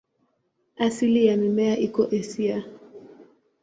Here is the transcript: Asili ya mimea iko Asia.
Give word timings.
Asili 0.77 1.25
ya 1.25 1.37
mimea 1.37 1.77
iko 1.77 2.03
Asia. 2.11 2.63